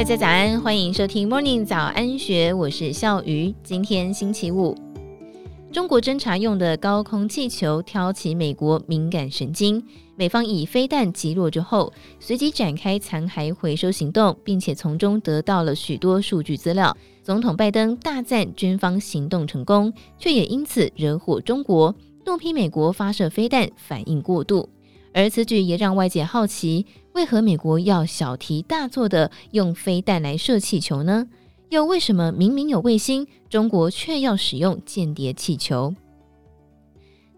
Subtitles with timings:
[0.00, 3.54] 大家早安，欢迎收听 Morning 早安学，我是笑鱼。
[3.62, 4.74] 今天星期五，
[5.70, 9.84] 中国侦察用的高空气球挑起美国敏感神经，
[10.16, 16.96] 美方以飞弹击落之后，随即展开残骸回收行动，并且从中得到了许多数据资料。
[17.22, 21.94] 总统拜登大赞军方行动成功，却也因此惹火中国，
[22.24, 24.66] 怒批美国发射飞弹反应过度。
[25.12, 31.26] 而此举也让外界好奇，为何美国要小题大做的用飞弹来射气球呢？
[31.68, 35.94] 又为什么明明有卫星，中国却要使用间谍气球？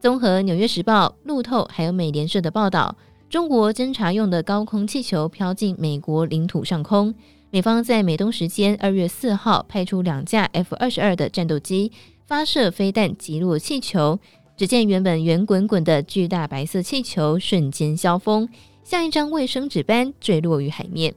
[0.01, 2.97] 综合《纽约时报》、路透还有美联社的报道，
[3.31, 7.15] 中国侦察用的高空气球飘进美国领土上空，
[7.51, 11.93] 美方在美东时间二月四号派出两架 F 二十二的战斗机
[12.27, 14.19] 发射飞弹击落气球。
[14.57, 18.49] 只见原本圆滚滚的巨大白色气球瞬间消风，
[18.85, 21.15] 像一张卫生纸般坠落于海面。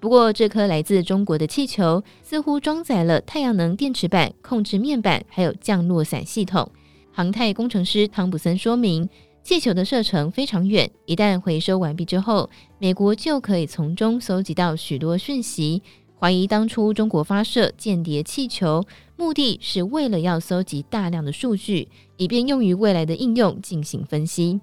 [0.00, 6.70] 不过，这颗来自中国的气球似乎装载了太阳能电池板、控制面板，还有降落伞系统。
[7.10, 9.08] 航太工程师汤普森说明，
[9.42, 15.82] 气球的射程非常远，一旦回收完毕之后，美国就可以从中搜集到许多讯息。
[16.18, 18.84] 怀疑当初中国发射间谍气球，
[19.16, 24.60] 目的是为了要搜集大量的数据，以便用于未来的应用进行分析。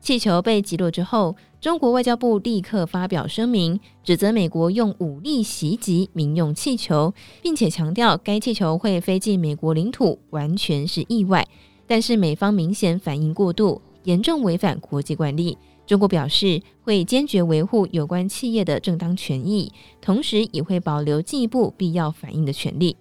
[0.00, 11.46] 气球被击落之后，中国外交部立刻发表声明，指责美国用武力袭击民用气球，并且强调该气球会飞进美国领土完全是意外。
[11.86, 15.58] 但是美方明显反应过度，严重违反国际惯例。
[15.84, 22.94] 中国表示会坚决维护有关企业的正当权益，同时也会保留进一步必要反应的权利。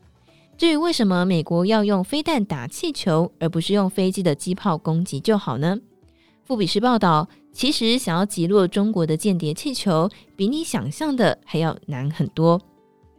[0.57, 5.77] 至于为什么美国要用飞弹打气球，而不是用飞机的机炮攻击就好呢？
[6.45, 12.59] 富比士报道，其实想要击落中国的间谍气球，比你想象的还要难很多。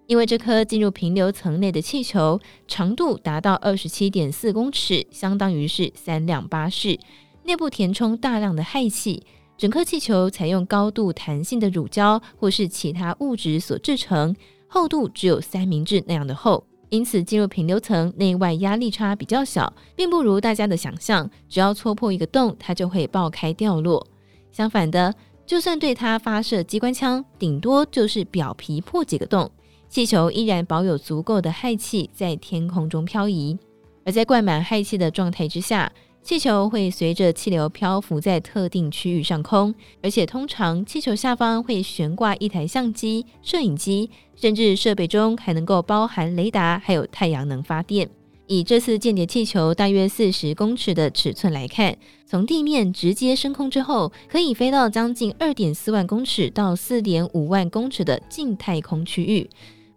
[0.08, 6.98] 因为这颗进入平流层内的气球，长度达到二十七点四公尺，相当于是三辆巴士，
[7.44, 9.22] 内部填充大量的氦气，
[9.56, 14.34] 整颗气球采用高度弹性的乳胶或是其他物质所制成，
[14.66, 16.64] 厚度只有三明治那样的厚。
[16.90, 24.06] 因此，进入平流层内外压力差比较小，并不如大家的想象，只要戳破一个洞，它就会爆开掉落。
[24.50, 29.50] 相反的，就算对它发射机关枪，顶多就是表皮破几个洞，
[29.88, 33.58] 气球依然保有足够的氦气在天空中漂移。
[34.04, 35.92] 而在灌满氦气的状态之下，
[36.28, 48.10] 气球会随着气流漂浮在特定区域上空，而且通常气球下方会悬挂一台相机、摄影机，甚至设备中还能够包含雷达，还有太阳能发电。
[48.46, 51.96] 以这次间谍气球大约四十公尺的尺寸来看，
[52.26, 59.48] 从地面直接升空之后，可以飞到将近二点四万公尺到四点五万公尺的近太空区域。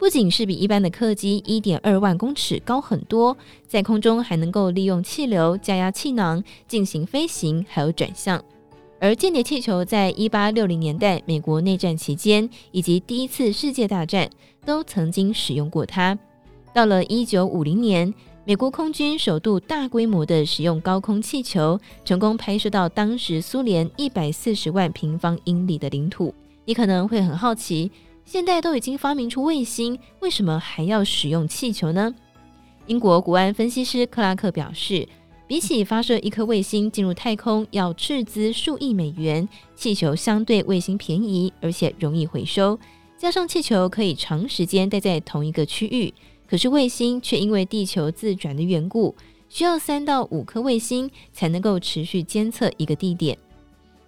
[0.02, 3.36] 不仅是比一般的客机一点二万公尺高很多，
[3.68, 8.42] 在空中还能够利用气流加压气囊进行飞行，还有转向。
[8.98, 14.28] 而间谍气球在一八六零年代美国内战期间以及第一次世界大战
[14.66, 16.18] 都曾经使用过它。
[16.74, 18.12] 到了一九五零年，
[18.44, 26.34] 美国空军首度大规模的使用高空气球，成功拍摄到当时苏联一百四十万平方英里的领土。
[26.64, 27.88] 你可能会很好奇。
[28.24, 32.14] 现在都已经发明出卫星，为什么还要使用气球呢？
[32.86, 35.06] 英国国安分析师克拉克表示，
[35.46, 42.78] 比起发射一颗卫星进入太空要斥资数亿美元，气球相对卫星便宜，而且容易回收。
[43.18, 46.12] 加上气球可以长时间待在同一个区域，
[46.48, 49.14] 可是卫星却因为地球自转的缘故，
[49.48, 53.36] 需要三到五颗卫星才能够持续监测一个地点。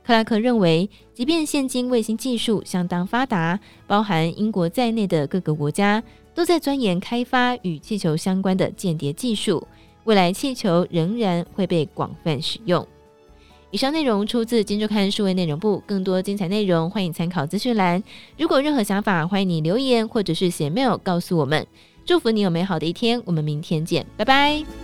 [0.06, 6.02] 克拉克认为，即便现今卫星技术相当发达，包含英国在内的各个国家
[6.34, 9.66] 都在钻研开发与气球相关的间谍技术，
[10.04, 12.86] 未来气球仍然会被广泛使用。
[13.70, 18.00] 以上内容出自《金周刊》数位内容部，更多精彩内容欢迎参考资讯栏。
[18.38, 21.66] 如果任何想法，欢迎你留言或者是写 mail 告诉我们。
[22.04, 24.83] 祝福你有美好的一天，我们明天见，拜拜。